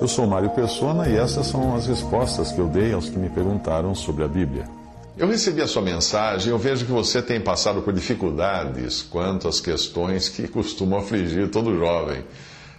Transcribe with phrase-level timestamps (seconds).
[0.00, 3.28] Eu sou Mário Persona e essas são as respostas que eu dei aos que me
[3.28, 4.64] perguntaram sobre a Bíblia.
[5.16, 9.48] Eu recebi a sua mensagem e eu vejo que você tem passado por dificuldades quanto
[9.48, 12.24] às questões que costumam afligir todo jovem.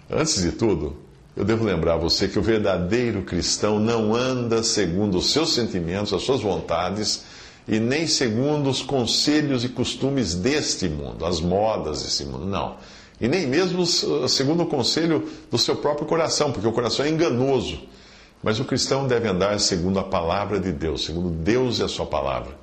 [0.09, 0.95] Antes de tudo,
[1.35, 6.21] eu devo lembrar você que o verdadeiro cristão não anda segundo os seus sentimentos, as
[6.21, 7.25] suas vontades,
[7.67, 12.45] e nem segundo os conselhos e costumes deste mundo, as modas desse mundo.
[12.45, 12.77] Não.
[13.19, 17.81] E nem mesmo segundo o conselho do seu próprio coração, porque o coração é enganoso.
[18.41, 22.05] Mas o cristão deve andar segundo a palavra de Deus, segundo Deus e a sua
[22.05, 22.57] palavra.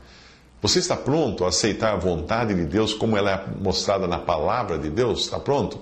[0.63, 4.79] Você está pronto a aceitar a vontade de Deus como ela é mostrada na palavra
[4.79, 5.21] de Deus?
[5.21, 5.79] Está pronto?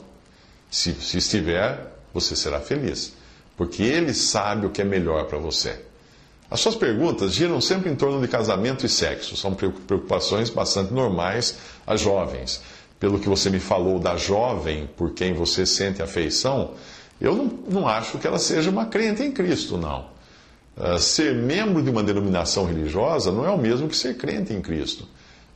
[0.68, 3.12] Se, se estiver, você será feliz,
[3.56, 5.80] porque Ele sabe o que é melhor para você.
[6.50, 9.36] As suas perguntas giram sempre em torno de casamento e sexo.
[9.36, 12.60] São preocupações bastante normais a jovens.
[13.04, 16.70] Pelo que você me falou da jovem por quem você sente afeição,
[17.20, 20.06] eu não, não acho que ela seja uma crente em Cristo, não.
[20.74, 24.62] Uh, ser membro de uma denominação religiosa não é o mesmo que ser crente em
[24.62, 25.06] Cristo.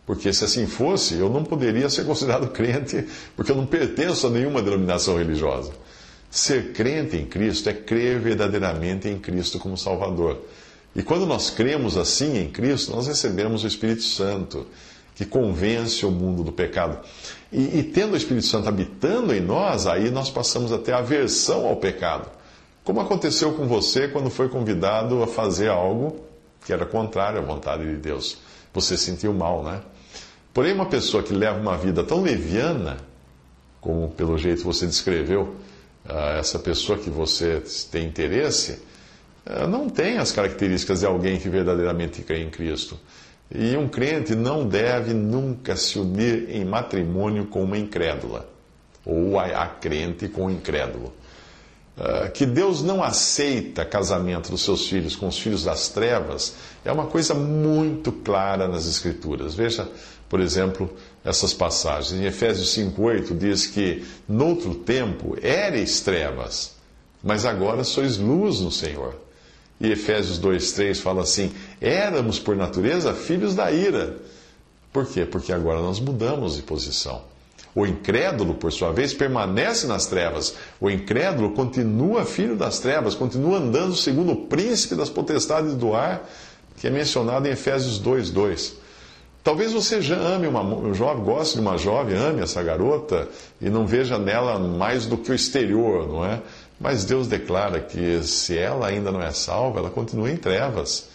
[0.04, 4.30] Porque se assim fosse, eu não poderia ser considerado crente, porque eu não pertenço a
[4.30, 5.72] nenhuma denominação religiosa.
[6.30, 10.38] Ser crente em Cristo é crer verdadeiramente em Cristo como Salvador.
[10.94, 14.66] E quando nós cremos assim em Cristo, nós recebemos o Espírito Santo
[15.18, 16.96] que convence o mundo do pecado.
[17.50, 21.66] E, e, tendo o Espírito Santo habitando em nós, aí nós passamos a ter aversão
[21.66, 22.30] ao pecado.
[22.84, 26.20] Como aconteceu com você quando foi convidado a fazer algo
[26.64, 28.38] que era contrário à vontade de Deus.
[28.72, 29.80] Você sentiu mal, né?
[30.54, 32.98] Porém, uma pessoa que leva uma vida tão leviana,
[33.80, 35.56] como pelo jeito você descreveu,
[36.08, 38.80] ah, essa pessoa que você tem interesse,
[39.44, 42.96] ah, não tem as características de alguém que verdadeiramente crê em Cristo.
[43.54, 48.48] E um crente não deve nunca se unir em matrimônio com uma incrédula,
[49.04, 51.12] ou a, a crente com o incrédulo.
[51.96, 56.54] Uh, que Deus não aceita casamento dos seus filhos com os filhos das trevas
[56.84, 59.54] é uma coisa muito clara nas Escrituras.
[59.54, 59.88] Veja,
[60.28, 60.94] por exemplo,
[61.24, 62.12] essas passagens.
[62.12, 66.76] Em Efésios 5,8 diz que, noutro tempo, éreis trevas,
[67.22, 69.16] mas agora sois luz no Senhor.
[69.80, 74.16] E Efésios 2,3 fala assim: éramos por natureza filhos da ira.
[74.92, 75.24] Por quê?
[75.24, 77.22] Porque agora nós mudamos de posição.
[77.74, 80.56] O incrédulo, por sua vez, permanece nas trevas.
[80.80, 86.28] O incrédulo continua filho das trevas, continua andando segundo o príncipe das potestades do ar,
[86.76, 88.72] que é mencionado em Efésios 2,2.
[89.44, 93.28] Talvez você já ame uma um jovem, goste de uma jovem, ame essa garota
[93.60, 96.42] e não veja nela mais do que o exterior, não é?
[96.80, 101.08] Mas Deus declara que se ela ainda não é salva, ela continua em trevas.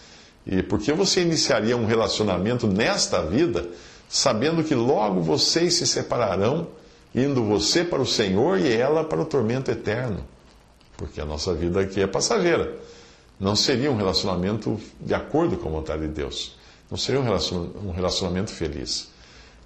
[0.46, 3.66] E por que você iniciaria um relacionamento nesta vida,
[4.08, 6.68] sabendo que logo vocês se separarão,
[7.14, 10.22] indo você para o Senhor e ela para o tormento eterno?
[10.98, 12.76] Porque a nossa vida aqui é passageira.
[13.40, 16.56] Não seria um relacionamento de acordo com a vontade de Deus.
[16.90, 19.08] Não seria um relacionamento feliz.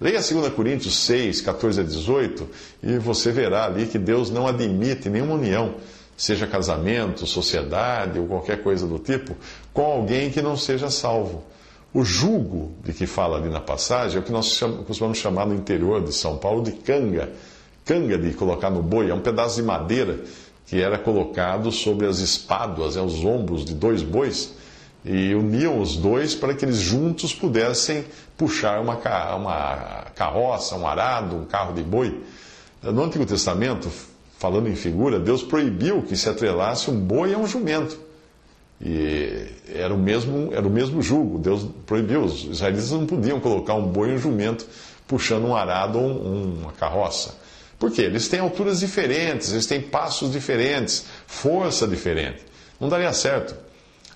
[0.01, 2.47] Leia 2 Coríntios 6, 14 a 18,
[2.81, 5.75] e você verá ali que Deus não admite nenhuma união,
[6.15, 9.35] seja casamento, sociedade ou qualquer coisa do tipo,
[9.73, 11.43] com alguém que não seja salvo.
[11.93, 14.57] O jugo de que fala ali na passagem é o que nós
[14.87, 17.29] costumamos chamar no interior de São Paulo de canga.
[17.83, 20.21] Canga de colocar no boi, é um pedaço de madeira
[20.65, 24.53] que era colocado sobre as espáduas, é, os ombros de dois bois
[25.03, 28.05] e uniam os dois para que eles juntos pudessem
[28.37, 28.95] puxar uma,
[29.35, 32.21] uma carroça, um arado, um carro de boi.
[32.81, 33.89] No Antigo Testamento,
[34.37, 37.97] falando em figura, Deus proibiu que se atrelasse um boi a um jumento.
[38.81, 41.37] E era o mesmo, era o mesmo jugo.
[41.37, 42.23] Deus proibiu.
[42.23, 44.65] Os israelitas não podiam colocar um boi e um jumento
[45.05, 47.35] puxando um arado ou um, uma carroça.
[47.77, 48.03] Por quê?
[48.03, 52.39] Eles têm alturas diferentes, eles têm passos diferentes, força diferente.
[52.79, 53.55] Não daria certo.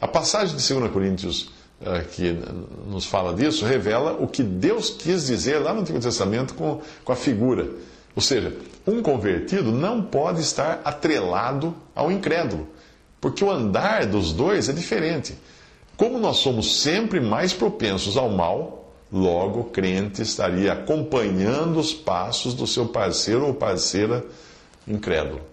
[0.04, 1.44] A passagem de 2 Coríntios
[1.80, 2.38] uh, que
[2.86, 7.14] nos fala disso revela o que Deus quis dizer lá no Antigo Testamento com, com
[7.14, 7.70] a figura.
[8.14, 8.54] Ou seja,
[8.86, 12.68] um convertido não pode estar atrelado ao incrédulo,
[13.22, 15.38] porque o andar dos dois é diferente.
[15.96, 18.82] Como nós somos sempre mais propensos ao mal,
[19.16, 24.26] Logo, o crente estaria acompanhando os passos do seu parceiro ou parceira
[24.88, 25.53] incrédulo.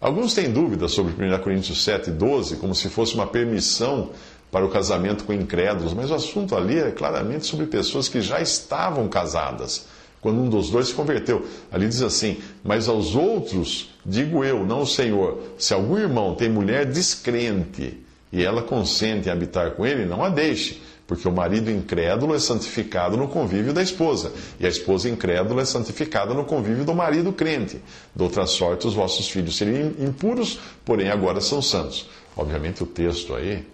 [0.00, 4.10] Alguns têm dúvidas sobre 1 Coríntios 7, 12, como se fosse uma permissão
[4.50, 8.40] para o casamento com incrédulos, mas o assunto ali é claramente sobre pessoas que já
[8.40, 9.86] estavam casadas
[10.20, 11.46] quando um dos dois se converteu.
[11.70, 16.48] Ali diz assim: Mas aos outros, digo eu, não o Senhor, se algum irmão tem
[16.48, 17.98] mulher descrente
[18.32, 22.38] e ela consente em habitar com ele, não a deixe, porque o marido incrédulo é
[22.38, 27.32] santificado no convívio da esposa, e a esposa incrédula é santificada no convívio do marido
[27.32, 27.82] crente.
[28.14, 32.08] De outra sorte, os vossos filhos seriam impuros, porém agora são santos.
[32.36, 33.66] Obviamente, o texto aí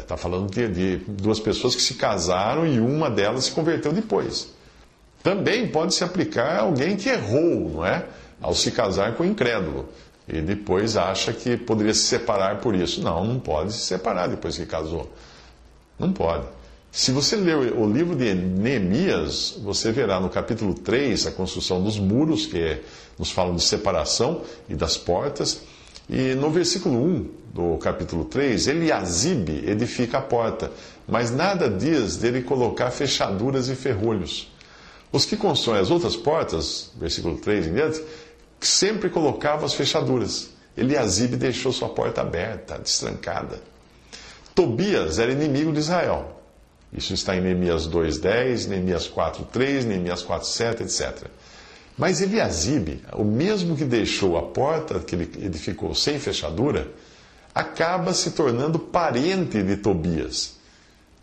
[0.00, 3.92] está uh, falando de, de duas pessoas que se casaram e uma delas se converteu
[3.92, 4.48] depois.
[5.22, 8.06] Também pode se aplicar a alguém que errou, não é?
[8.40, 9.86] Ao se casar com o incrédulo.
[10.26, 13.02] E depois acha que poderia se separar por isso.
[13.02, 15.12] Não, não pode se separar depois que casou.
[15.98, 16.44] Não pode.
[16.92, 21.98] Se você ler o livro de Neemias, você verá no capítulo 3 a construção dos
[21.98, 22.82] muros, que é,
[23.18, 25.60] nos falam de separação e das portas.
[26.08, 30.70] E no versículo 1 do capítulo 3, Eliasibe edifica a porta,
[31.06, 34.50] mas nada diz dele colocar fechaduras e ferrolhos.
[35.12, 38.02] Os que constroem as outras portas, versículo 3 em diante,
[38.60, 40.50] sempre colocavam as fechaduras.
[40.76, 43.60] Eliasibe deixou sua porta aberta, destrancada.
[44.56, 46.40] Tobias era inimigo de Israel.
[46.90, 51.28] Isso está em Neemias 2,10, Neemias 4,3, Neemias 4,7, etc.
[51.98, 56.88] Mas Eliasibe, o mesmo que deixou a porta que ele edificou sem fechadura,
[57.54, 60.56] acaba se tornando parente de Tobias.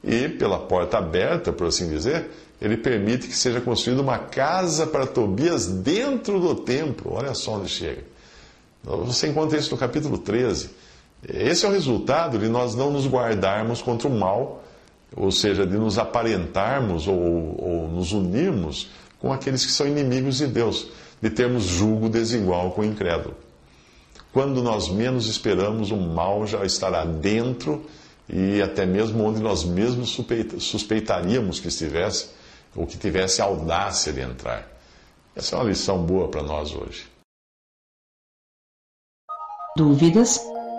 [0.04, 2.30] E, pela porta aberta, por assim dizer,
[2.62, 7.14] ele permite que seja construída uma casa para Tobias dentro do templo.
[7.14, 8.04] Olha só onde chega.
[8.84, 10.83] Você encontra isso no capítulo 13.
[11.28, 14.64] Esse é o resultado de nós não nos guardarmos contra o mal,
[15.16, 18.90] ou seja, de nos aparentarmos ou, ou nos unirmos
[19.20, 20.88] com aqueles que são inimigos de Deus,
[21.22, 23.36] de termos julgo desigual com o incrédulo.
[24.34, 27.86] Quando nós menos esperamos, o mal já estará dentro
[28.28, 30.18] e até mesmo onde nós mesmos
[30.60, 32.32] suspeitaríamos que estivesse
[32.76, 34.68] ou que tivesse audácia de entrar.
[35.36, 37.06] Essa é uma lição boa para nós hoje.
[39.78, 40.53] Dúvidas?